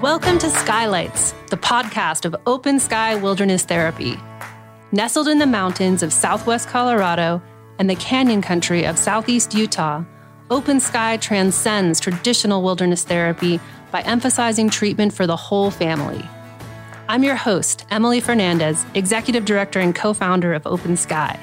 [0.00, 4.18] Welcome to Skylights, the podcast of Open Sky Wilderness Therapy.
[4.92, 7.42] Nestled in the mountains of southwest Colorado
[7.78, 10.02] and the canyon country of southeast Utah,
[10.48, 13.60] Open Sky transcends traditional wilderness therapy
[13.90, 16.24] by emphasizing treatment for the whole family.
[17.06, 21.38] I'm your host, Emily Fernandez, Executive Director and co founder of Open Sky.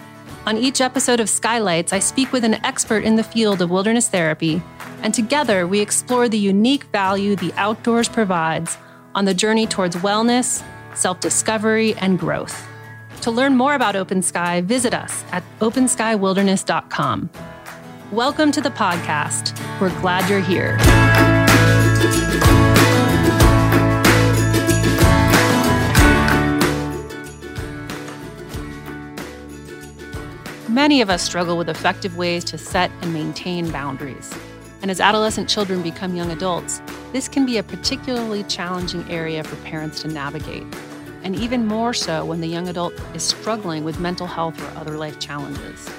[0.48, 4.10] On each episode of Skylights, I speak with an expert in the field of wilderness
[4.10, 4.64] therapy,
[5.02, 8.78] and together we explore the unique value the outdoors provides
[9.16, 10.64] on the journey towards wellness,
[10.96, 12.68] self discovery, and growth.
[13.22, 17.30] To learn more about Open Sky, visit us at openskywilderness.com.
[18.12, 19.60] Welcome to the podcast.
[19.82, 20.78] We're glad you're here.
[30.70, 34.32] Many of us struggle with effective ways to set and maintain boundaries.
[34.82, 39.56] And as adolescent children become young adults, this can be a particularly challenging area for
[39.68, 40.64] parents to navigate.
[41.24, 44.98] And even more so when the young adult is struggling with mental health or other
[44.98, 45.90] life challenges.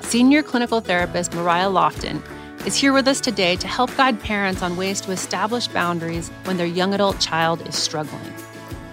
[0.00, 2.22] Senior clinical therapist Mariah Lofton
[2.66, 6.56] is here with us today to help guide parents on ways to establish boundaries when
[6.56, 8.32] their young adult child is struggling.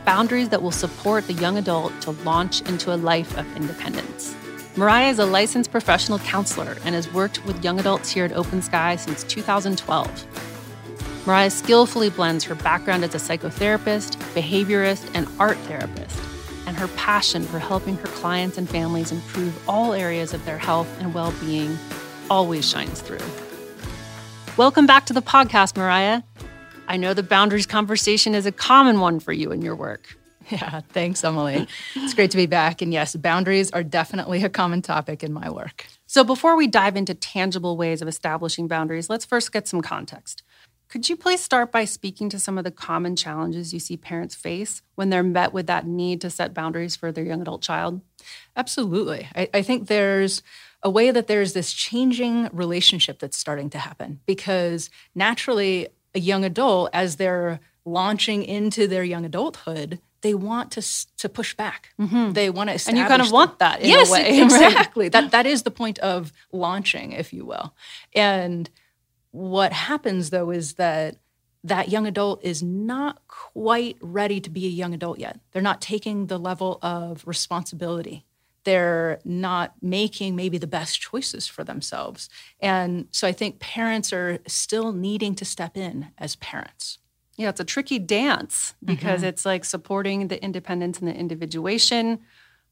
[0.05, 4.35] Boundaries that will support the young adult to launch into a life of independence.
[4.75, 8.59] Mariah is a licensed professional counselor and has worked with young adults here at Open
[8.59, 11.27] Sky since 2012.
[11.27, 16.19] Mariah skillfully blends her background as a psychotherapist, behaviorist, and art therapist,
[16.65, 20.87] and her passion for helping her clients and families improve all areas of their health
[20.99, 21.77] and well being
[22.31, 23.19] always shines through.
[24.57, 26.23] Welcome back to the podcast, Mariah.
[26.87, 30.17] I know the boundaries conversation is a common one for you in your work.
[30.49, 31.67] Yeah, thanks, Emily.
[31.95, 32.81] it's great to be back.
[32.81, 35.85] And yes, boundaries are definitely a common topic in my work.
[36.05, 40.43] So, before we dive into tangible ways of establishing boundaries, let's first get some context.
[40.89, 44.35] Could you please start by speaking to some of the common challenges you see parents
[44.35, 48.01] face when they're met with that need to set boundaries for their young adult child?
[48.55, 49.27] Absolutely.
[49.35, 50.43] I, I think there's
[50.83, 56.45] a way that there's this changing relationship that's starting to happen because naturally, a young
[56.45, 60.81] adult, as they're launching into their young adulthood, they want to
[61.17, 61.89] to push back.
[61.99, 62.31] Mm-hmm.
[62.31, 63.33] They want to and you kind of them.
[63.33, 64.41] want that in yes, a way.
[64.41, 65.09] exactly.
[65.09, 67.75] that that is the point of launching, if you will.
[68.15, 68.69] And
[69.31, 71.17] what happens though is that
[71.65, 75.39] that young adult is not quite ready to be a young adult yet.
[75.51, 78.25] They're not taking the level of responsibility.
[78.63, 82.29] They're not making maybe the best choices for themselves.
[82.61, 86.99] And so I think parents are still needing to step in as parents.
[87.43, 89.27] Yeah, it's a tricky dance because mm-hmm.
[89.27, 92.19] it's like supporting the independence and the individuation,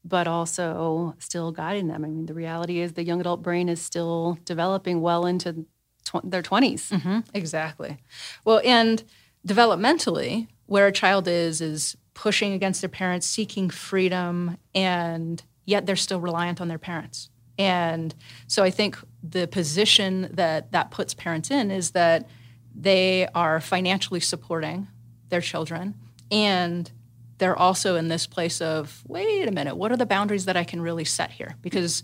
[0.02, 2.06] but also still guiding them.
[2.06, 5.66] I mean, the reality is the young adult brain is still developing well into
[6.06, 6.88] tw- their 20s.
[6.88, 7.18] Mm-hmm.
[7.34, 7.98] Exactly.
[8.46, 9.04] Well, and
[9.46, 15.96] developmentally, where a child is, is pushing against their parents, seeking freedom, and yet they're
[15.96, 17.28] still reliant on their parents.
[17.58, 18.14] And
[18.46, 22.26] so I think the position that that puts parents in is that
[22.74, 24.88] they are financially supporting
[25.28, 25.94] their children.
[26.30, 26.90] And
[27.38, 30.64] they're also in this place of wait a minute what are the boundaries that i
[30.64, 31.56] can really set here?
[31.60, 32.02] Because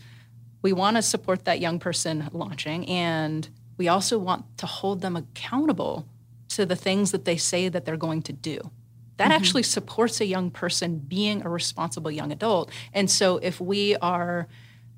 [0.62, 5.16] we want to support that young person launching and we also want to hold them
[5.16, 6.08] accountable
[6.48, 8.58] to the things that they say that they're going to do.
[9.18, 9.32] That mm-hmm.
[9.32, 12.72] actually supports a young person being a responsible young adult.
[12.92, 14.48] And so if we are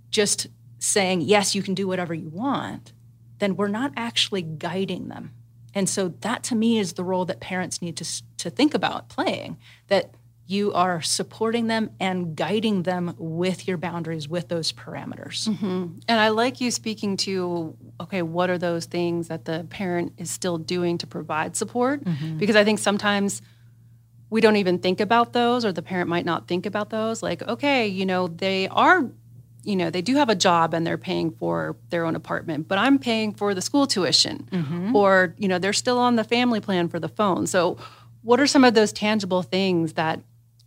[0.08, 0.46] just
[0.78, 2.92] saying yes you can do whatever you want
[3.38, 5.32] then we're not actually guiding them
[5.74, 9.08] and so that to me is the role that parents need to, to think about
[9.08, 9.58] playing
[9.88, 10.14] that
[10.46, 15.48] you are supporting them and guiding them with your boundaries, with those parameters.
[15.48, 16.00] Mm-hmm.
[16.08, 20.28] And I like you speaking to okay, what are those things that the parent is
[20.28, 22.02] still doing to provide support?
[22.02, 22.38] Mm-hmm.
[22.38, 23.42] Because I think sometimes
[24.28, 27.22] we don't even think about those, or the parent might not think about those.
[27.22, 29.08] Like, okay, you know, they are
[29.62, 32.78] you know they do have a job and they're paying for their own apartment but
[32.78, 34.48] i'm paying for the school tuition.
[34.50, 34.96] Mm-hmm.
[34.96, 37.46] or you know they're still on the family plan for the phone.
[37.46, 37.78] So
[38.22, 40.20] what are some of those tangible things that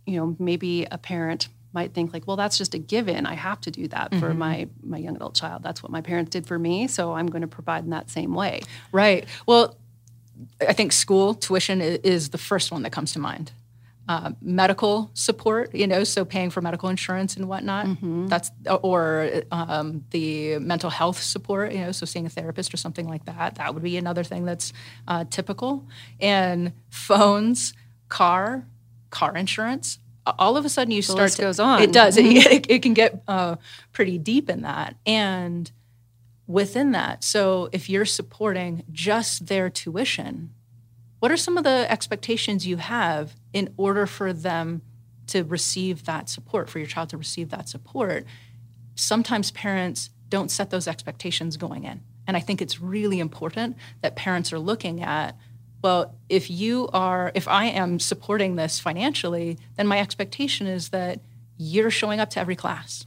[0.06, 3.26] you know maybe a parent might think like well that's just a given.
[3.26, 4.20] I have to do that mm-hmm.
[4.20, 5.62] for my my young adult child.
[5.62, 8.34] That's what my parents did for me so i'm going to provide in that same
[8.34, 8.62] way.
[8.92, 9.26] Right.
[9.46, 9.76] Well
[10.68, 13.52] i think school tuition is the first one that comes to mind
[14.08, 17.86] uh, medical support, you know, so paying for medical insurance and whatnot.
[17.86, 18.26] Mm-hmm.
[18.26, 18.50] That's
[18.82, 23.24] or um, the mental health support, you know, so seeing a therapist or something like
[23.24, 23.56] that.
[23.56, 24.72] That would be another thing that's
[25.08, 25.88] uh, typical.
[26.20, 27.72] And phones,
[28.08, 28.66] car,
[29.10, 29.98] car insurance.
[30.26, 31.32] All of a sudden, you the start.
[31.32, 31.82] To, goes on.
[31.82, 32.16] It does.
[32.16, 32.36] Mm-hmm.
[32.54, 33.56] It, it, can get uh,
[33.92, 35.70] pretty deep in that, and
[36.46, 40.53] within that, so if you're supporting just their tuition
[41.24, 44.82] what are some of the expectations you have in order for them
[45.26, 48.26] to receive that support, for your child to receive that support?
[48.94, 52.02] Sometimes parents don't set those expectations going in.
[52.26, 55.34] And I think it's really important that parents are looking at
[55.80, 61.20] well, if you are, if I am supporting this financially, then my expectation is that
[61.56, 63.06] you're showing up to every class,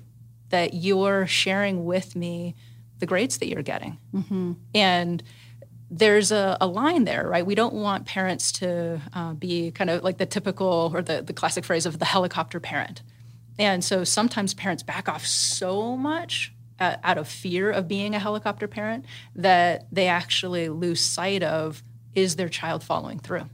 [0.49, 2.55] that you're sharing with me
[2.97, 3.99] the grades that you're getting.
[4.11, 4.53] Mm-hmm.
[4.73, 5.21] And
[5.89, 7.45] there's a, a, line there, right?
[7.45, 11.34] We don't want parents to uh, be kind of like the typical or the, the
[11.34, 13.01] classic phrase of the helicopter parent.
[13.57, 18.19] And so sometimes parents back off so much uh, out of fear of being a
[18.19, 19.06] helicopter parent
[19.36, 23.50] that they actually lose sight of is their child following through?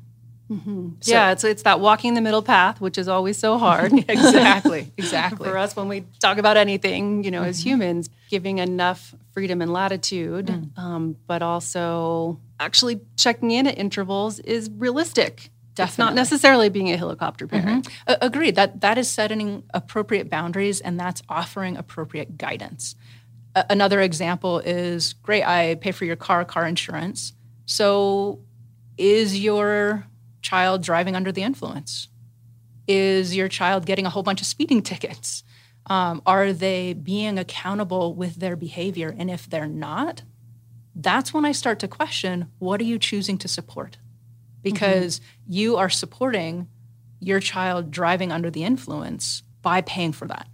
[0.51, 0.89] Mm-hmm.
[0.99, 3.93] So, yeah, it's it's that walking the middle path, which is always so hard.
[4.07, 5.49] exactly, exactly.
[5.49, 7.49] For us, when we talk about anything, you know, mm-hmm.
[7.49, 10.77] as humans, giving enough freedom and latitude, mm.
[10.77, 15.49] um, but also actually checking in at intervals is realistic.
[15.75, 15.91] Definitely.
[15.91, 17.87] It's not necessarily being a helicopter parent.
[17.87, 18.13] Mm-hmm.
[18.21, 18.55] agreed.
[18.55, 22.95] That that is setting appropriate boundaries, and that's offering appropriate guidance.
[23.55, 25.43] Another example is great.
[25.43, 27.33] I pay for your car, car insurance.
[27.65, 28.39] So
[28.97, 30.05] is your
[30.43, 32.09] child driving under the influence?
[32.87, 35.43] Is your child getting a whole bunch of speeding tickets?
[35.87, 39.13] Um, are they being accountable with their behavior?
[39.17, 40.21] And if they're not,
[40.95, 43.97] that's when I start to question what are you choosing to support?
[44.61, 45.53] Because mm-hmm.
[45.53, 46.67] you are supporting
[47.19, 50.47] your child driving under the influence by paying for that.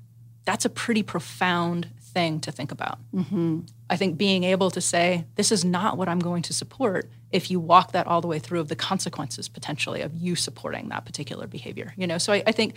[0.45, 2.99] That's a pretty profound thing to think about.
[3.13, 3.61] Mm-hmm.
[3.89, 7.51] I think being able to say, this is not what I'm going to support if
[7.51, 11.05] you walk that all the way through of the consequences potentially of you supporting that
[11.05, 11.93] particular behavior.
[11.95, 12.75] You know, so I, I think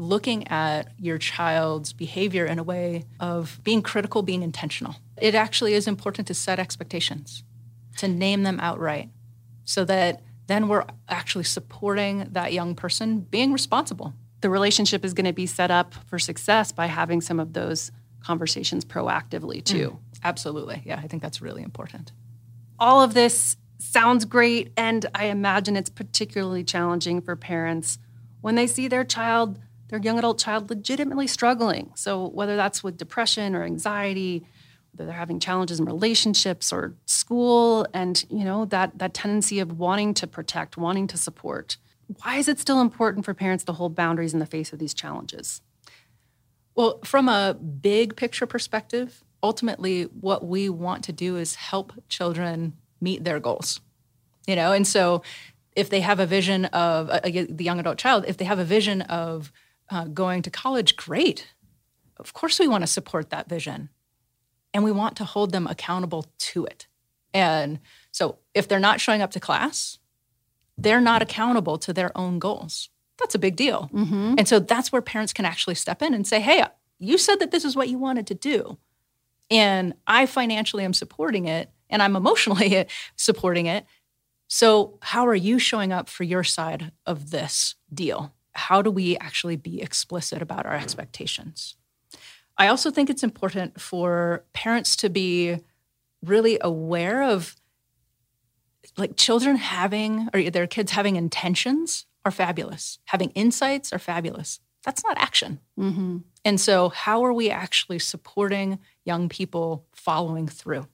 [0.00, 4.96] looking at your child's behavior in a way of being critical, being intentional.
[5.20, 7.44] It actually is important to set expectations,
[7.98, 9.10] to name them outright,
[9.64, 14.14] so that then we're actually supporting that young person being responsible.
[14.40, 17.92] The relationship is going to be set up for success by having some of those
[18.20, 19.90] conversations proactively too.
[19.90, 20.82] Mm, absolutely.
[20.84, 22.12] Yeah, I think that's really important.
[22.78, 27.98] All of this sounds great, and I imagine it's particularly challenging for parents
[28.40, 31.92] when they see their child, their young adult child, legitimately struggling.
[31.94, 34.46] So, whether that's with depression or anxiety,
[34.92, 39.78] whether they're having challenges in relationships or school, and you know that that tendency of
[39.78, 41.76] wanting to protect, wanting to support.
[42.22, 44.94] Why is it still important for parents to hold boundaries in the face of these
[44.94, 45.62] challenges?
[46.74, 52.74] Well, from a big picture perspective, ultimately what we want to do is help children
[53.00, 53.80] meet their goals.
[54.46, 55.22] You know, and so
[55.76, 58.64] if they have a vision of uh, the young adult child, if they have a
[58.64, 59.52] vision of
[59.90, 61.52] uh, going to college, great.
[62.16, 63.90] Of course, we want to support that vision
[64.74, 66.86] and we want to hold them accountable to it.
[67.32, 67.78] And
[68.12, 69.98] so if they're not showing up to class,
[70.76, 73.88] they're not accountable to their own goals that's a big deal.
[73.92, 74.34] Mm-hmm.
[74.38, 76.64] And so that's where parents can actually step in and say, hey,
[76.98, 78.78] you said that this is what you wanted to do.
[79.50, 83.84] And I financially am supporting it and I'm emotionally supporting it.
[84.48, 88.34] So, how are you showing up for your side of this deal?
[88.52, 91.76] How do we actually be explicit about our expectations?
[92.58, 95.58] I also think it's important for parents to be
[96.22, 97.56] really aware of
[98.96, 102.98] like children having or their kids having intentions are fabulous.
[103.06, 104.60] Having insights are fabulous.
[104.84, 105.60] That's not action.
[105.78, 106.18] Mm-hmm.
[106.44, 110.86] And so, how are we actually supporting young people following through,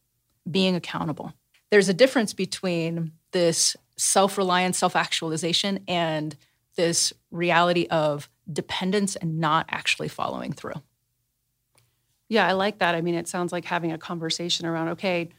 [0.51, 1.33] being accountable?
[1.71, 6.37] There's a difference between this self reliance, self actualization, and
[6.77, 10.81] this reality of dependence and not actually following through.
[12.29, 12.95] Yeah, I like that.
[12.95, 15.31] I mean, it sounds like having a conversation around, okay,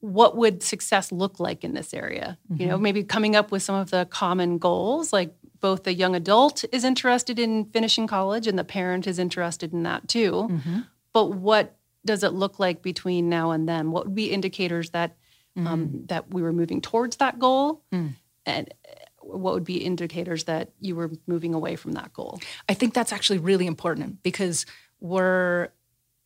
[0.00, 2.38] what would success look like in this area?
[2.50, 2.60] Mm-hmm.
[2.60, 2.82] You know, mm-hmm.
[2.82, 6.82] maybe coming up with some of the common goals, like both the young adult is
[6.82, 10.48] interested in finishing college and the parent is interested in that too.
[10.50, 10.80] Mm-hmm.
[11.12, 13.90] But what does it look like between now and then?
[13.90, 15.16] What would be indicators that
[15.56, 15.72] um, mm-hmm.
[15.72, 18.14] um, that we were moving towards that goal, mm.
[18.46, 22.40] and uh, what would be indicators that you were moving away from that goal?
[22.68, 24.66] I think that's actually really important because
[25.00, 25.68] we're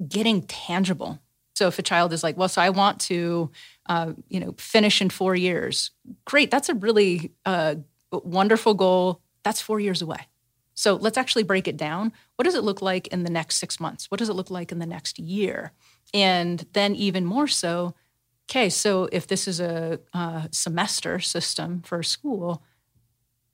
[0.09, 1.21] getting tangible
[1.57, 3.51] so if a child is like, well, so I want to,
[3.89, 5.91] uh, you know, finish in four years,
[6.27, 6.51] great.
[6.51, 7.77] That's a really uh,
[8.13, 9.23] wonderful goal.
[9.43, 10.29] That's four years away.
[10.77, 12.13] So let's actually break it down.
[12.37, 14.11] What does it look like in the next six months?
[14.11, 15.73] What does it look like in the next year?
[16.13, 17.95] And then even more so,
[18.49, 19.99] okay, so if this is a,
[20.53, 22.63] semester system for school,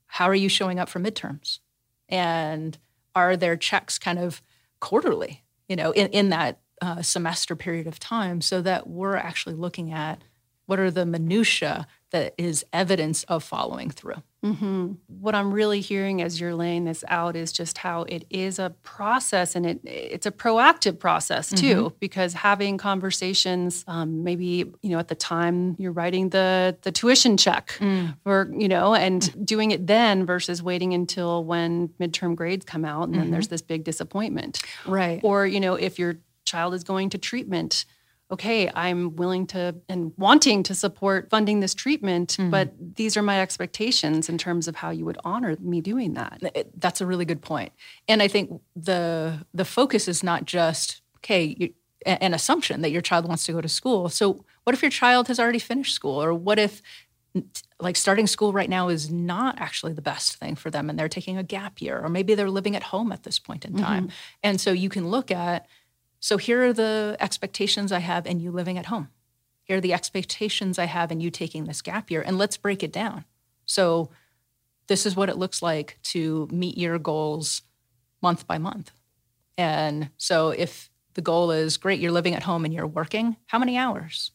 [0.06, 1.60] how are you showing up for midterms?
[2.08, 2.76] And
[3.14, 4.42] are there checks kind of
[4.80, 9.54] quarterly, you know, in, in that uh, semester period of time so that we're actually
[9.54, 10.22] looking at
[10.66, 14.22] what are the minutia that is evidence of following through.
[14.44, 14.92] Mm-hmm.
[15.06, 18.70] What I'm really hearing as you're laying this out is just how it is a
[18.82, 21.74] process, and it it's a proactive process too.
[21.74, 21.96] Mm-hmm.
[22.00, 27.36] Because having conversations, um, maybe you know at the time you're writing the the tuition
[27.36, 28.16] check, mm.
[28.24, 29.46] or you know, and mm.
[29.46, 33.22] doing it then versus waiting until when midterm grades come out, and mm-hmm.
[33.22, 35.20] then there's this big disappointment, right?
[35.22, 37.84] Or you know, if your child is going to treatment
[38.32, 42.50] okay, I'm willing to and wanting to support funding this treatment, mm-hmm.
[42.50, 46.42] but these are my expectations in terms of how you would honor me doing that.
[46.76, 47.72] That's a really good point.
[48.08, 51.74] And I think the the focus is not just okay, you,
[52.04, 54.08] an assumption that your child wants to go to school.
[54.08, 56.82] So what if your child has already finished school or what if
[57.80, 61.08] like starting school right now is not actually the best thing for them and they're
[61.08, 64.04] taking a gap year or maybe they're living at home at this point in time.
[64.04, 64.14] Mm-hmm.
[64.42, 65.66] And so you can look at
[66.22, 69.08] so here are the expectations I have and you living at home.
[69.64, 72.22] Here are the expectations I have and you taking this gap year.
[72.22, 73.24] And let's break it down.
[73.66, 74.08] So
[74.86, 77.62] this is what it looks like to meet your goals
[78.22, 78.92] month by month.
[79.58, 83.58] And so if the goal is great, you're living at home and you're working, how
[83.58, 84.30] many hours?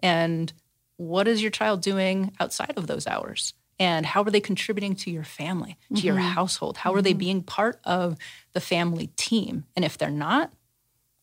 [0.00, 0.50] And
[0.96, 3.52] what is your child doing outside of those hours?
[3.78, 6.06] And how are they contributing to your family, to mm-hmm.
[6.06, 6.78] your household?
[6.78, 6.98] How mm-hmm.
[6.98, 7.18] are they mm-hmm.
[7.18, 8.16] being part of
[8.54, 9.64] the family team?
[9.76, 10.50] And if they're not,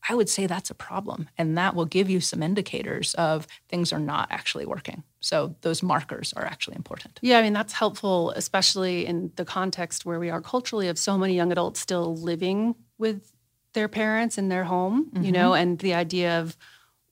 [0.10, 1.30] I would say that's a problem.
[1.38, 5.04] And that will give you some indicators of things are not actually working.
[5.22, 7.20] So those markers are actually important.
[7.22, 11.18] Yeah, I mean, that's helpful, especially in the context where we are culturally of so
[11.18, 13.32] many young adults still living with
[13.74, 15.24] their parents in their home, mm-hmm.
[15.24, 16.58] you know, and the idea of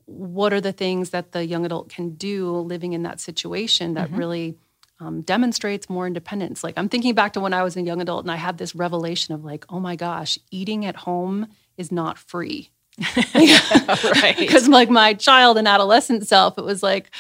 [0.06, 4.10] what are the things that the young adult can do living in that situation that
[4.10, 4.18] mm-hmm.
[4.18, 4.58] really
[5.00, 6.64] um, demonstrates more independence.
[6.64, 8.76] Like I'm thinking back to when I was a young adult and I had this
[8.76, 12.70] revelation of like, oh my gosh, eating at home is not free.
[13.36, 14.36] right.
[14.40, 17.12] Because like my child and adolescent self, it was like,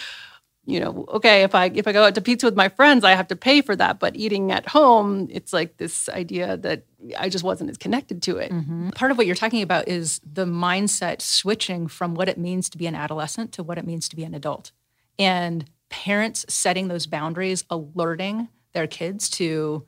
[0.65, 3.11] you know, okay, if I if I go out to pizza with my friends, I
[3.11, 3.99] have to pay for that.
[3.99, 6.85] But eating at home, it's like this idea that
[7.17, 8.51] I just wasn't as connected to it.
[8.51, 8.89] Mm-hmm.
[8.91, 12.77] Part of what you're talking about is the mindset switching from what it means to
[12.77, 14.71] be an adolescent to what it means to be an adult.
[15.17, 19.85] And parents setting those boundaries, alerting their kids to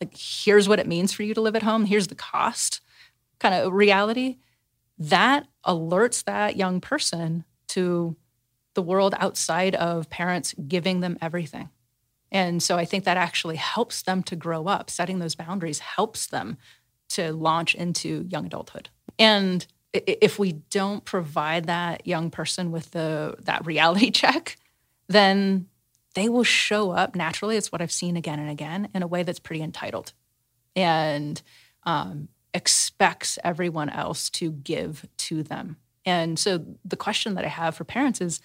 [0.00, 2.80] like here's what it means for you to live at home, here's the cost
[3.38, 4.38] kind of reality
[4.98, 8.16] that alerts that young person to
[8.74, 11.70] the world outside of parents giving them everything.
[12.30, 14.90] And so I think that actually helps them to grow up.
[14.90, 16.58] Setting those boundaries helps them
[17.10, 18.90] to launch into young adulthood.
[19.18, 24.58] And if we don't provide that young person with the that reality check,
[25.08, 25.68] then
[26.14, 27.56] they will show up naturally.
[27.56, 30.12] It's what I've seen again and again in a way that's pretty entitled.
[30.74, 31.40] And
[31.84, 35.76] um, expects everyone else to give to them.
[36.04, 38.40] And so the question that I have for parents is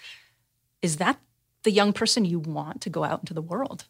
[0.82, 1.18] is that
[1.62, 3.86] the young person you want to go out into the world?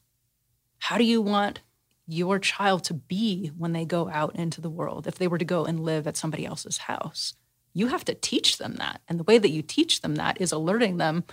[0.79, 1.61] How do you want
[2.07, 5.45] your child to be when they go out into the world if they were to
[5.45, 7.35] go and live at somebody else's house?
[7.73, 9.01] You have to teach them that.
[9.09, 11.25] And the way that you teach them that is alerting them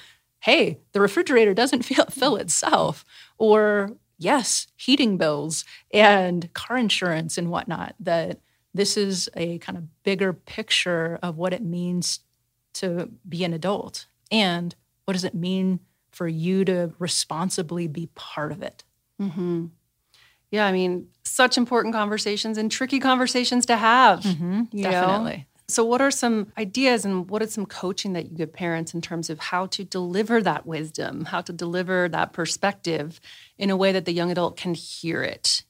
[0.41, 3.03] hey, the refrigerator doesn't feel, fill itself.
[3.38, 8.39] Or, yes, heating bills and car insurance and whatnot, that
[8.73, 12.19] this is a kind of bigger picture of what it means
[12.73, 15.79] to be an adult and what does it mean
[16.11, 18.83] for you to responsibly be part of it.
[19.21, 19.67] Mm-hmm.
[20.51, 24.21] Yeah, I mean, such important conversations and tricky conversations to have.
[24.21, 25.38] Mm-hmm, definitely.
[25.38, 25.43] Know?
[25.67, 29.01] So, what are some ideas and what is some coaching that you give parents in
[29.01, 33.21] terms of how to deliver that wisdom, how to deliver that perspective
[33.59, 35.63] in a way that the young adult can hear it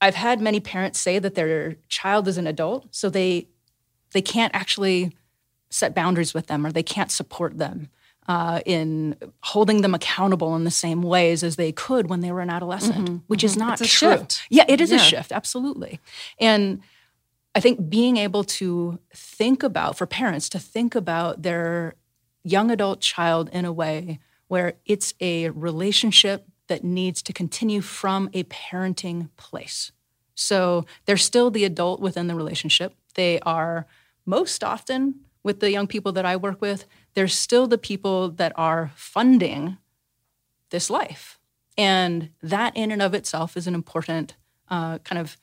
[0.00, 3.48] I've had many parents say that their child is an adult, so they
[4.12, 5.12] they can't actually
[5.70, 7.90] set boundaries with them or they can't support them
[8.26, 12.40] uh, in holding them accountable in the same ways as they could when they were
[12.40, 13.46] an adolescent, mm-hmm, which mm-hmm.
[13.46, 14.12] is not it's true.
[14.12, 14.42] Shift.
[14.50, 14.96] Yeah, it is yeah.
[14.96, 16.00] a shift, absolutely.
[16.38, 16.80] And
[17.54, 21.94] I think being able to think about, for parents to think about their
[22.44, 28.30] young adult child in a way where it's a relationship that needs to continue from
[28.32, 29.92] a parenting place.
[30.34, 32.94] So they're still the adult within the relationship.
[33.14, 33.86] They are
[34.24, 36.84] most often with the young people that I work with,
[37.14, 39.78] they're still the people that are funding
[40.70, 41.38] this life.
[41.76, 44.34] And that, in and of itself, is an important
[44.68, 45.36] uh, kind of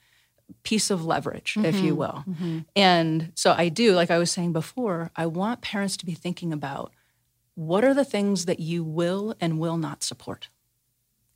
[0.62, 1.64] piece of leverage, mm-hmm.
[1.64, 1.98] if you mm-hmm.
[1.98, 2.24] will.
[2.28, 2.58] Mm-hmm.
[2.76, 6.52] And so I do, like I was saying before, I want parents to be thinking
[6.52, 6.92] about
[7.54, 10.48] what are the things that you will and will not support.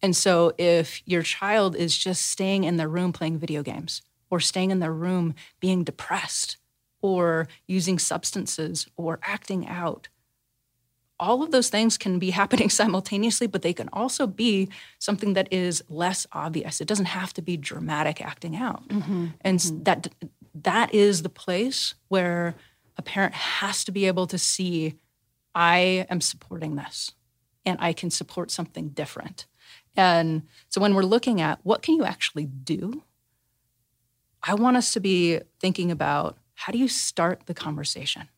[0.03, 4.41] And so if your child is just staying in their room playing video games or
[4.41, 6.57] staying in their room being depressed
[7.03, 10.09] or using substances or acting out,
[11.19, 15.53] all of those things can be happening simultaneously, but they can also be something that
[15.53, 16.81] is less obvious.
[16.81, 18.89] It doesn't have to be dramatic acting out.
[18.89, 19.27] Mm-hmm.
[19.43, 19.83] And mm-hmm.
[19.85, 20.09] that
[20.63, 22.57] that is the place where
[22.97, 24.95] a parent has to be able to see
[25.55, 27.13] I am supporting this
[27.65, 29.47] and I can support something different.
[29.97, 33.03] And so when we're looking at what can you actually do,
[34.43, 38.29] I want us to be thinking about how do you start the conversation?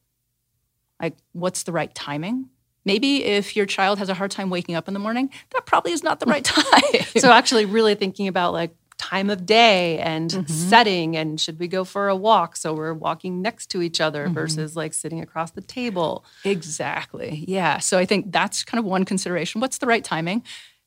[1.00, 2.48] Like, what's the right timing?
[2.84, 5.92] Maybe if your child has a hard time waking up in the morning, that probably
[5.92, 7.02] is not the right time.
[7.16, 10.46] so, actually, really thinking about like time of day and mm-hmm.
[10.46, 14.26] setting and should we go for a walk so we're walking next to each other
[14.26, 14.34] mm-hmm.
[14.34, 19.04] versus like sitting across the table exactly yeah so i think that's kind of one
[19.04, 20.40] consideration what's the right timing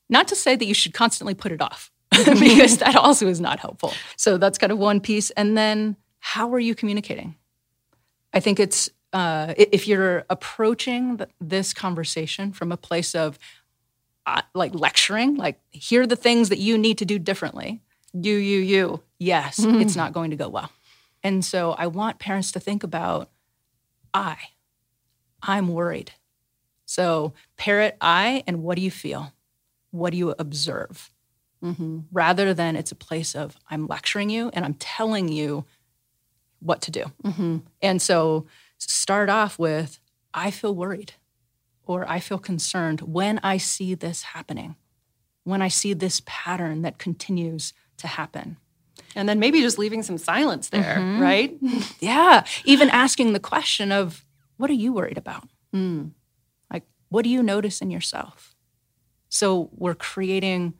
[0.08, 1.90] not to say that you should constantly put it off
[2.24, 6.52] because that also is not helpful so that's kind of one piece and then how
[6.52, 7.34] are you communicating
[8.32, 13.38] i think it's uh, if you're approaching the, this conversation from a place of
[14.26, 17.80] uh, like lecturing, like here are the things that you need to do differently.
[18.12, 19.02] You, you, you.
[19.18, 19.80] Yes, mm-hmm.
[19.80, 20.70] it's not going to go well.
[21.22, 23.30] And so I want parents to think about
[24.12, 24.36] I.
[25.42, 26.12] I'm worried.
[26.84, 29.32] So parrot I, and what do you feel?
[29.96, 31.10] What do you observe?
[31.62, 32.00] Mm-hmm.
[32.12, 35.64] Rather than it's a place of I'm lecturing you and I'm telling you
[36.60, 37.04] what to do.
[37.24, 37.58] Mm-hmm.
[37.82, 38.46] And so
[38.78, 40.00] start off with,
[40.34, 41.14] I feel worried
[41.86, 44.76] or I feel concerned when I see this happening,
[45.44, 48.58] when I see this pattern that continues to happen.
[49.14, 51.22] And then maybe just leaving some silence there, mm-hmm.
[51.22, 51.56] right?
[52.00, 52.44] yeah.
[52.64, 54.24] Even asking the question of,
[54.56, 55.48] what are you worried about?
[55.74, 56.12] Mm.
[56.72, 58.55] Like, what do you notice in yourself?
[59.28, 60.74] So we're creating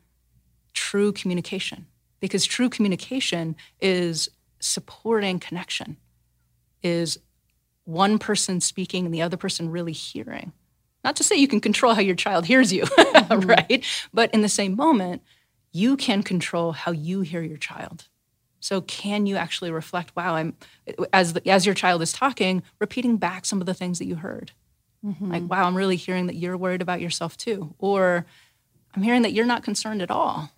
[0.72, 1.86] true communication
[2.20, 4.28] because true communication is
[4.60, 5.96] supporting connection,
[6.82, 7.18] is
[7.84, 10.52] one person speaking and the other person really hearing.
[11.04, 13.46] Not to say you can control how your child hears you, mm-hmm.
[13.48, 13.84] right?
[14.12, 15.22] But in the same moment,
[15.72, 18.08] you can control how you hear your child.
[18.60, 20.56] So can you actually reflect, wow, I'm
[21.12, 24.16] as the, as your child is talking, repeating back some of the things that you
[24.16, 24.52] heard.
[25.06, 25.32] Mm-hmm.
[25.32, 27.74] Like, wow, I'm really hearing that you're worried about yourself too.
[27.78, 28.26] Or
[28.94, 30.50] I'm hearing that you're not concerned at all.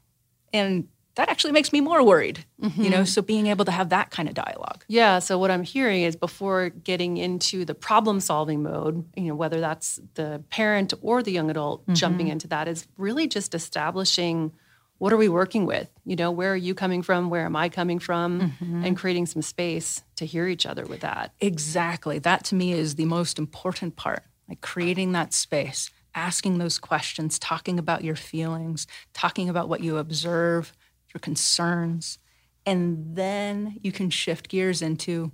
[0.53, 2.81] And that actually makes me more worried mm-hmm.
[2.81, 5.65] you know so being able to have that kind of dialogue yeah so what i'm
[5.65, 10.95] hearing is before getting into the problem solving mode you know whether that's the parent
[11.03, 11.95] or the young adult mm-hmm.
[11.95, 14.53] jumping into that is really just establishing
[14.99, 17.69] what are we working with you know where are you coming from where am i
[17.69, 18.85] coming from mm-hmm.
[18.85, 22.95] and creating some space to hear each other with that exactly that to me is
[22.95, 28.87] the most important part like creating that space asking those questions talking about your feelings
[29.13, 30.73] talking about what you observe
[31.15, 32.19] your concerns,
[32.67, 35.33] and then you can shift gears into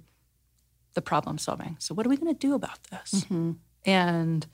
[0.94, 1.76] the problem solving.
[1.80, 3.24] So, what are we going to do about this?
[3.24, 3.52] Mm-hmm.
[3.84, 4.46] And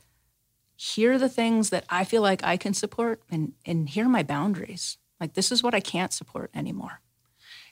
[0.77, 4.11] here are the things that I feel like I can support, and, and here are
[4.11, 4.96] my boundaries.
[5.20, 7.01] Like, this is what I can't support anymore.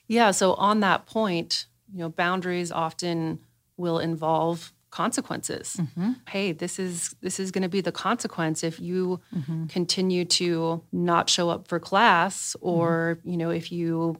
[0.07, 0.31] Yeah.
[0.31, 3.39] So, on that point, you know, boundaries often
[3.77, 5.77] will involve consequences.
[5.79, 6.11] Mm-hmm.
[6.27, 9.67] Hey, this is this is going to be the consequence if you mm-hmm.
[9.67, 13.29] continue to not show up for class or, mm-hmm.
[13.29, 14.19] you know, if you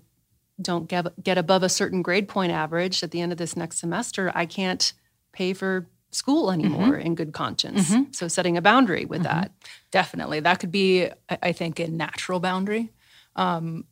[0.62, 3.80] don't get get above a certain grade point average at the end of this next
[3.80, 4.94] semester, I can't
[5.32, 7.08] pay for school anymore mm-hmm.
[7.08, 7.90] in good conscience.
[7.90, 8.12] Mm-hmm.
[8.12, 9.42] So setting a boundary with mm-hmm.
[9.42, 9.52] that.
[9.92, 10.40] Definitely.
[10.42, 12.92] That could be I think a natural boundary.
[13.36, 13.86] Um,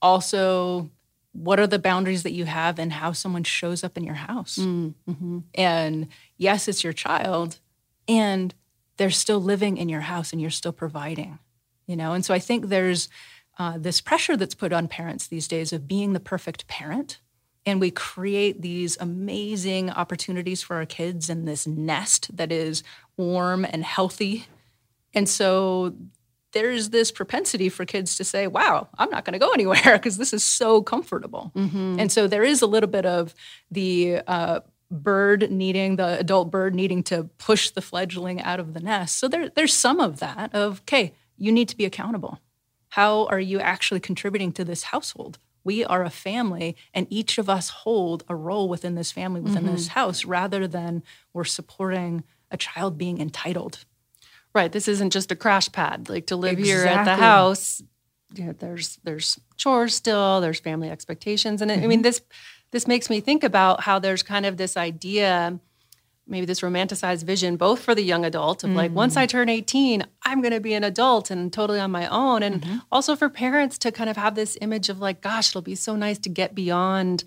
[0.00, 0.90] also
[1.34, 4.56] what are the boundaries that you have and how someone shows up in your house.
[4.56, 5.40] Mm-hmm.
[5.54, 7.58] And yes, it's your child,
[8.08, 8.54] and
[8.96, 11.40] they're still living in your house and you're still providing,
[11.86, 12.12] you know?
[12.12, 13.08] And so I think there's
[13.58, 17.18] uh, this pressure that's put on parents these days of being the perfect parent.
[17.66, 22.82] And we create these amazing opportunities for our kids in this nest that is
[23.16, 24.46] warm and healthy.
[25.14, 25.94] And so
[26.54, 30.16] there's this propensity for kids to say, wow, I'm not going to go anywhere because
[30.16, 31.52] this is so comfortable.
[31.54, 32.00] Mm-hmm.
[32.00, 33.34] And so there is a little bit of
[33.70, 38.80] the uh, bird needing, the adult bird needing to push the fledgling out of the
[38.80, 39.18] nest.
[39.18, 42.40] So there, there's some of that of, okay, you need to be accountable.
[42.90, 45.38] How are you actually contributing to this household?
[45.64, 49.64] We are a family, and each of us hold a role within this family, within
[49.64, 49.72] mm-hmm.
[49.72, 53.84] this house, rather than we're supporting a child being entitled
[54.54, 54.70] Right.
[54.70, 56.08] This isn't just a crash pad.
[56.08, 56.70] Like to live exactly.
[56.70, 57.82] here at the house,
[58.34, 61.60] you know, there's there's chores still, there's family expectations.
[61.60, 61.82] And mm-hmm.
[61.82, 62.20] I mean this
[62.74, 65.60] this makes me think about how there's kind of this idea,
[66.26, 68.76] maybe this romanticized vision, both for the young adult of mm-hmm.
[68.76, 69.30] like, once I mm-hmm.
[69.30, 72.42] turn 18, I'm going to be an adult and totally on my own.
[72.42, 72.78] And mm-hmm.
[72.90, 75.94] also for parents to kind of have this image of like, gosh, it'll be so
[75.94, 77.22] nice to get beyond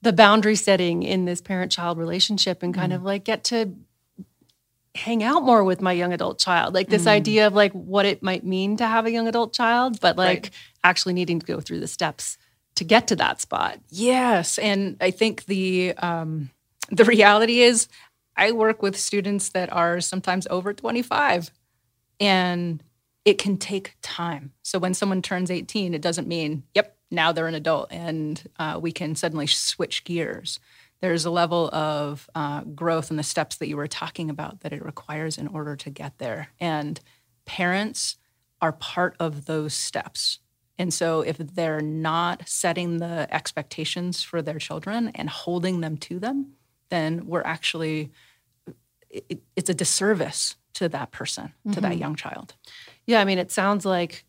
[0.00, 3.02] the boundary setting in this parent child relationship and kind mm-hmm.
[3.02, 3.74] of like get to
[4.94, 6.74] hang out more with my young adult child.
[6.74, 7.08] Like this mm.
[7.08, 10.44] idea of like what it might mean to have a young adult child, but like
[10.44, 10.50] right.
[10.84, 12.36] actually needing to go through the steps
[12.74, 13.78] to get to that spot.
[13.90, 16.50] Yes, and I think the um,
[16.90, 17.88] the reality is
[18.36, 21.50] I work with students that are sometimes over 25
[22.20, 22.82] and
[23.24, 24.52] it can take time.
[24.62, 28.78] So when someone turns 18, it doesn't mean, yep, now they're an adult and uh,
[28.80, 30.58] we can suddenly switch gears.
[31.02, 34.72] There's a level of uh, growth in the steps that you were talking about that
[34.72, 36.48] it requires in order to get there.
[36.60, 36.98] And
[37.44, 38.16] parents
[38.60, 40.38] are part of those steps.
[40.78, 46.20] And so if they're not setting the expectations for their children and holding them to
[46.20, 46.52] them,
[46.88, 48.12] then we're actually,
[49.10, 51.72] it, it's a disservice to that person, mm-hmm.
[51.72, 52.00] to that mm-hmm.
[52.00, 52.54] young child.
[53.06, 54.24] Yeah, I mean, it sounds like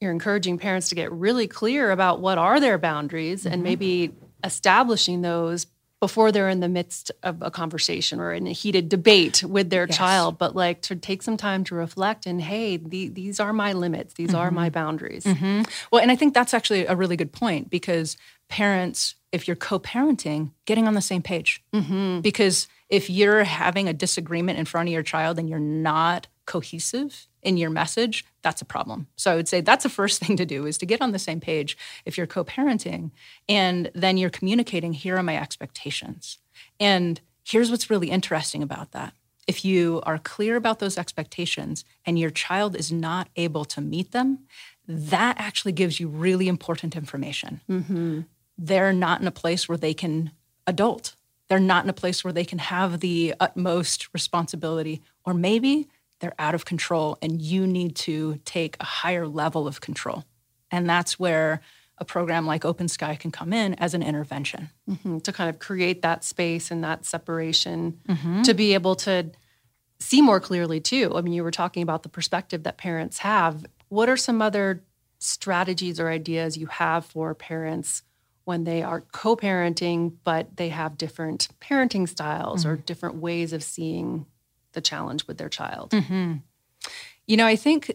[0.00, 3.54] you're encouraging parents to get really clear about what are their boundaries mm-hmm.
[3.54, 4.12] and maybe
[4.44, 5.66] establishing those
[6.00, 9.86] before they're in the midst of a conversation or in a heated debate with their
[9.86, 9.96] yes.
[9.96, 13.72] child but like to take some time to reflect and hey the, these are my
[13.72, 14.38] limits these mm-hmm.
[14.38, 15.62] are my boundaries mm-hmm.
[15.90, 18.16] well and i think that's actually a really good point because
[18.48, 22.20] parents if you're co-parenting getting on the same page mm-hmm.
[22.20, 27.28] because if you're having a disagreement in front of your child and you're not cohesive
[27.42, 29.06] in your message, that's a problem.
[29.16, 31.18] So I would say that's the first thing to do is to get on the
[31.18, 33.12] same page if you're co-parenting
[33.48, 36.38] and then you're communicating here are my expectations.
[36.80, 39.12] And here's what's really interesting about that.
[39.46, 44.12] If you are clear about those expectations and your child is not able to meet
[44.12, 44.40] them,
[44.86, 47.60] that actually gives you really important information.
[47.70, 48.20] Mm-hmm.
[48.56, 50.32] They're not in a place where they can
[50.66, 51.14] adult.
[51.48, 55.88] They're not in a place where they can have the utmost responsibility, or maybe
[56.20, 60.24] they're out of control and you need to take a higher level of control.
[60.70, 61.60] And that's where
[61.98, 64.70] a program like Open Sky can come in as an intervention.
[64.88, 65.18] Mm-hmm.
[65.18, 68.42] To kind of create that space and that separation mm-hmm.
[68.42, 69.30] to be able to
[70.00, 71.12] see more clearly, too.
[71.16, 73.66] I mean, you were talking about the perspective that parents have.
[73.88, 74.84] What are some other
[75.18, 78.02] strategies or ideas you have for parents
[78.44, 82.70] when they are co parenting, but they have different parenting styles mm-hmm.
[82.70, 84.26] or different ways of seeing
[84.72, 85.90] the challenge with their child?
[85.90, 86.34] Mm-hmm.
[87.26, 87.92] You know, I think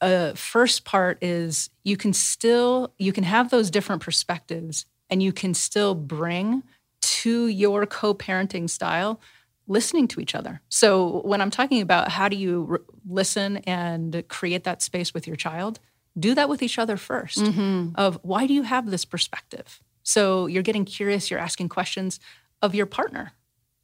[0.00, 5.22] a uh, first part is you can still you can have those different perspectives and
[5.22, 6.62] you can still bring
[7.00, 9.20] to your co-parenting style
[9.66, 10.60] listening to each other.
[10.68, 15.26] So when I'm talking about how do you re- listen and create that space with
[15.26, 15.78] your child,
[16.18, 17.88] do that with each other 1st mm-hmm.
[17.94, 19.80] of why do you have this perspective?
[20.02, 22.20] So you're getting curious, you're asking questions
[22.60, 23.32] of your partner.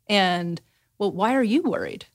[0.08, 0.60] And
[0.98, 2.06] well, why are you worried?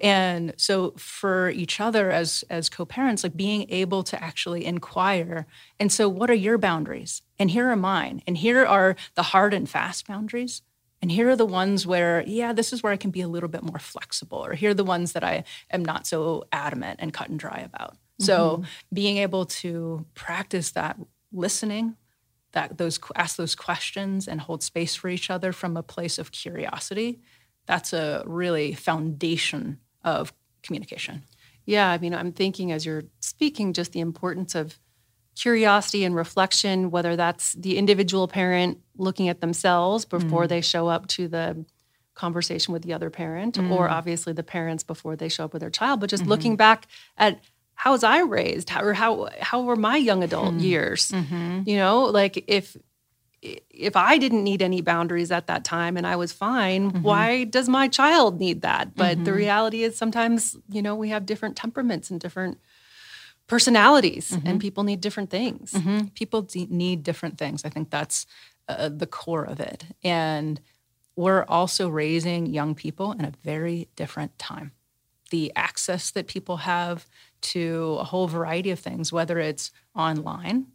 [0.00, 5.46] And so for each other as as co-parents like being able to actually inquire
[5.78, 7.22] and so what are your boundaries?
[7.38, 8.22] And here are mine.
[8.26, 10.62] And here are the hard and fast boundaries.
[11.02, 13.48] And here are the ones where yeah this is where i can be a little
[13.48, 14.44] bit more flexible.
[14.44, 17.62] Or here are the ones that i am not so adamant and cut and dry
[17.64, 17.92] about.
[17.94, 18.26] Mm-hmm.
[18.26, 20.96] so being able to practice that
[21.32, 21.96] listening
[22.52, 26.30] that those ask those questions and hold space for each other from a place of
[26.30, 27.20] curiosity
[27.66, 31.24] that's a really foundation of communication.
[31.66, 34.78] Yeah, I mean, I'm thinking as you're speaking, just the importance of
[35.34, 40.48] curiosity and reflection, whether that's the individual parent looking at themselves before mm.
[40.48, 41.64] they show up to the
[42.14, 43.70] conversation with the other parent, mm.
[43.70, 46.30] or obviously the parents before they show up with their child, but just mm-hmm.
[46.30, 46.86] looking back
[47.18, 47.40] at
[47.74, 50.62] how was I raised, how, or how how were my young adult mm.
[50.62, 51.10] years?
[51.10, 51.62] Mm-hmm.
[51.66, 52.76] You know, like if
[53.70, 57.02] if I didn't need any boundaries at that time and I was fine, mm-hmm.
[57.02, 58.94] why does my child need that?
[58.94, 59.24] But mm-hmm.
[59.24, 62.58] the reality is sometimes, you know, we have different temperaments and different
[63.46, 64.46] personalities mm-hmm.
[64.46, 65.72] and people need different things.
[65.72, 66.06] Mm-hmm.
[66.14, 67.64] People need different things.
[67.64, 68.26] I think that's
[68.68, 69.84] uh, the core of it.
[70.02, 70.60] And
[71.16, 74.72] we're also raising young people in a very different time.
[75.30, 77.08] The access that people have
[77.42, 80.68] to a whole variety of things, whether it's online,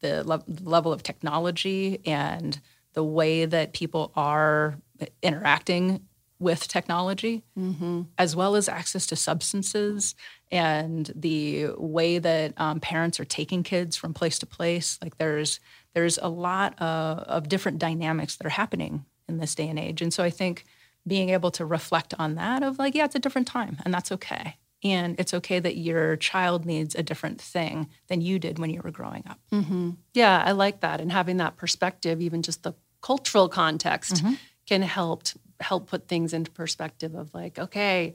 [0.00, 2.60] the le- level of technology and
[2.92, 4.76] the way that people are
[5.22, 6.00] interacting
[6.38, 8.02] with technology, mm-hmm.
[8.18, 10.14] as well as access to substances
[10.50, 14.98] and the way that um, parents are taking kids from place to place.
[15.02, 15.60] Like there's
[15.94, 20.02] there's a lot of, of different dynamics that are happening in this day and age,
[20.02, 20.64] and so I think
[21.06, 24.12] being able to reflect on that of like, yeah, it's a different time, and that's
[24.12, 24.56] okay
[24.92, 28.80] and it's okay that your child needs a different thing than you did when you
[28.82, 29.38] were growing up.
[29.52, 29.90] Mm-hmm.
[30.14, 34.34] Yeah, I like that, and having that perspective, even just the cultural context, mm-hmm.
[34.66, 35.24] can help
[35.60, 37.14] help put things into perspective.
[37.14, 38.14] Of like, okay,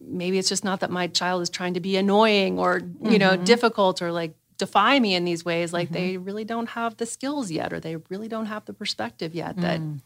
[0.00, 3.16] maybe it's just not that my child is trying to be annoying or you mm-hmm.
[3.18, 5.72] know difficult or like defy me in these ways.
[5.72, 6.24] Like they mm-hmm.
[6.24, 9.80] really don't have the skills yet, or they really don't have the perspective yet that
[9.80, 10.00] mm.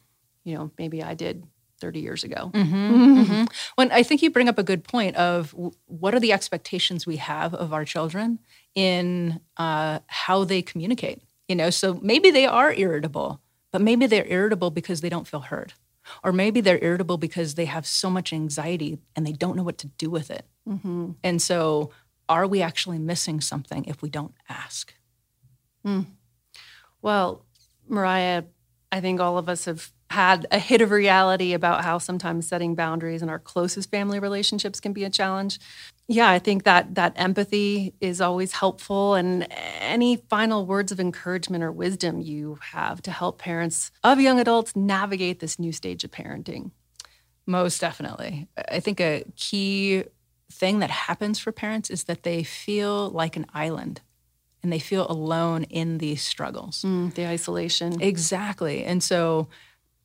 [0.45, 1.45] you know maybe I did
[1.81, 2.51] 30 years ago.
[2.55, 3.45] Mm-hmm, mm-hmm.
[3.77, 5.55] When I think you bring up a good point of
[5.87, 8.38] what are the expectations we have of our children
[8.75, 11.23] in uh, how they communicate.
[11.49, 13.41] You know, so maybe they are irritable,
[13.73, 15.73] but maybe they're irritable because they don't feel heard,
[16.23, 19.79] or maybe they're irritable because they have so much anxiety and they don't know what
[19.79, 20.45] to do with it.
[20.69, 21.12] Mm-hmm.
[21.25, 21.91] And so,
[22.29, 24.93] are we actually missing something if we don't ask?
[25.87, 26.07] Mm.
[27.01, 27.47] Well,
[27.88, 28.45] Mariah,
[28.93, 32.75] I think all of us have had a hit of reality about how sometimes setting
[32.75, 35.59] boundaries in our closest family relationships can be a challenge.
[36.07, 39.47] Yeah, I think that that empathy is always helpful and
[39.81, 44.75] any final words of encouragement or wisdom you have to help parents of young adults
[44.75, 46.71] navigate this new stage of parenting.
[47.44, 48.49] Most definitely.
[48.71, 50.05] I think a key
[50.51, 54.01] thing that happens for parents is that they feel like an island
[54.62, 56.83] and they feel alone in these struggles.
[56.83, 58.01] Mm, the isolation.
[58.01, 58.85] Exactly.
[58.85, 59.49] And so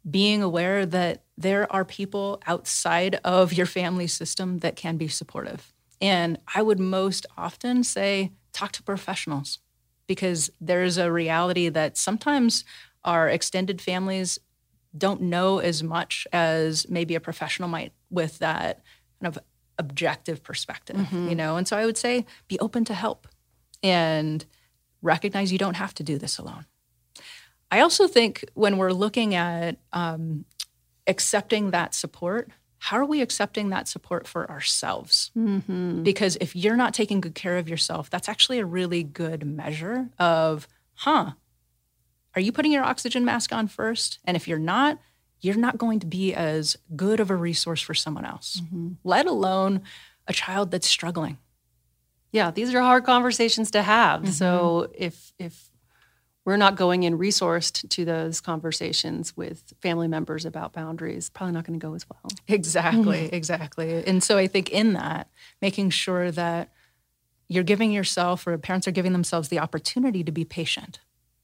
[0.10, 5.74] being aware that there are people outside of your family system that can be supportive.
[6.02, 9.60] And I would most often say talk to professionals
[10.08, 12.66] because there's a reality that sometimes
[13.04, 14.38] our extended families
[14.98, 18.82] don't know as much as maybe a professional might with that
[19.22, 19.42] kind of
[19.80, 21.30] objective perspective, mm-hmm.
[21.30, 21.58] you know?
[21.58, 23.28] And so I would say be open to help
[23.82, 24.46] and
[25.02, 26.66] recognize you don't have to do this alone.
[27.74, 30.46] I also think when we're looking at um,
[31.08, 35.32] accepting that support, how are we accepting that support for ourselves?
[35.36, 36.04] Mm-hmm.
[36.04, 40.08] Because if you're not taking good care of yourself, that's actually a really good measure
[40.20, 41.32] of, huh,
[42.36, 44.20] are you putting your oxygen mask on first?
[44.24, 45.00] And if you're not,
[45.42, 48.90] you're not going to be as good of a resource for someone else, mm-hmm.
[49.04, 49.82] let alone
[50.28, 51.40] a child that's struggling.
[52.32, 54.22] Yeah, these are hard conversations to have.
[54.22, 54.32] Mm-hmm.
[54.32, 55.72] So if if
[56.46, 61.66] we're not going in resourced to those conversations with family members about boundaries probably not
[61.66, 62.32] going to go as well.
[62.48, 64.06] Exactly exactly.
[64.06, 65.30] And so i think in that
[65.62, 66.70] making sure that
[67.48, 71.00] you're giving yourself or parents are giving themselves the opportunity to be patient.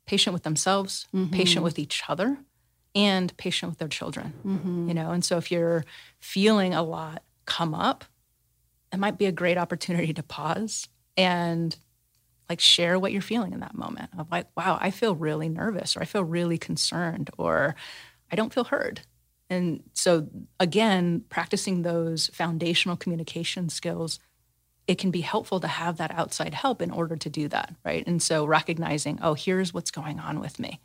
[0.06, 1.34] Patient with themselves mm-hmm.
[1.34, 2.38] patient with each other
[2.96, 4.88] and patient with their children mm-hmm.
[4.88, 5.12] you know?
[5.12, 5.86] And so if you're
[6.20, 8.06] feeling a lot come up
[8.92, 11.76] it might be a great opportunity to pause and
[12.50, 15.96] like share what you're feeling in that moment of like wow i feel really nervous
[15.96, 17.76] or i feel really concerned or
[18.32, 19.02] i don't feel heard.
[19.52, 20.28] And so
[20.60, 24.20] again practicing those foundational communication skills
[24.88, 28.06] it can be helpful to have that outside help in order to do that right?
[28.06, 30.82] And so recognizing oh here's what's going on with me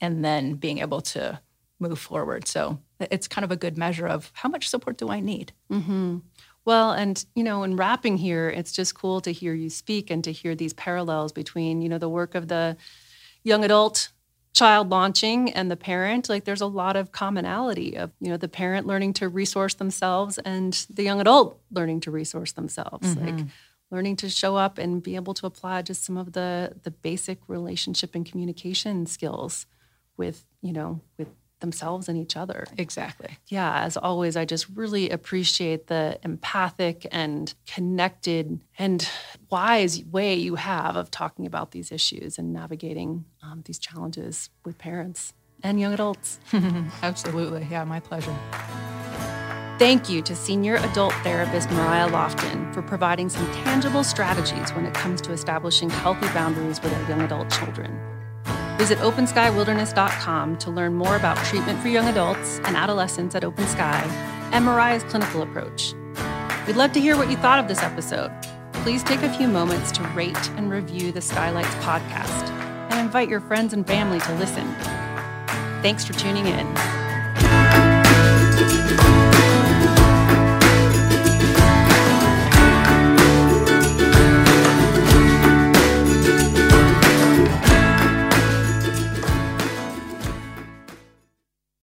[0.00, 1.40] and then being able to
[1.80, 2.46] move forward.
[2.46, 5.52] So it's kind of a good measure of how much support do i need?
[5.70, 6.18] Mm-hmm.
[6.68, 10.22] Well, and you know, in wrapping here, it's just cool to hear you speak and
[10.24, 12.76] to hear these parallels between, you know, the work of the
[13.42, 14.10] young adult
[14.52, 16.28] child launching and the parent.
[16.28, 20.36] Like there's a lot of commonality of, you know, the parent learning to resource themselves
[20.36, 23.14] and the young adult learning to resource themselves.
[23.14, 23.26] Mm-hmm.
[23.26, 23.46] Like
[23.90, 27.38] learning to show up and be able to apply just some of the the basic
[27.48, 29.64] relationship and communication skills
[30.18, 31.28] with, you know, with
[31.60, 32.66] themselves and each other.
[32.76, 33.38] Exactly.
[33.48, 39.08] Yeah, as always, I just really appreciate the empathic and connected and
[39.50, 44.78] wise way you have of talking about these issues and navigating um, these challenges with
[44.78, 46.38] parents and young adults.
[47.02, 47.66] Absolutely.
[47.70, 48.36] Yeah, my pleasure.
[49.78, 54.92] Thank you to senior adult therapist Mariah Lofton for providing some tangible strategies when it
[54.92, 57.96] comes to establishing healthy boundaries with our young adult children.
[58.78, 64.02] Visit openskywilderness.com to learn more about treatment for young adults and adolescents at Open Sky
[64.52, 65.94] and Mariah's clinical approach.
[66.66, 68.30] We'd love to hear what you thought of this episode.
[68.72, 72.48] Please take a few moments to rate and review the Skylights podcast
[72.90, 74.72] and invite your friends and family to listen.
[75.82, 76.66] Thanks for tuning in.